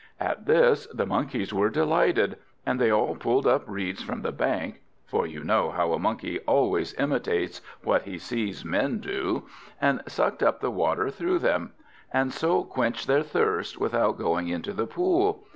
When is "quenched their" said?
12.63-13.21